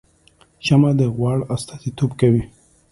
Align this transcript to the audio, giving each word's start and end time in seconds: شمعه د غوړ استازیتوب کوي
شمعه 0.65 0.91
د 0.99 1.01
غوړ 1.15 1.37
استازیتوب 1.55 2.11
کوي 2.19 2.43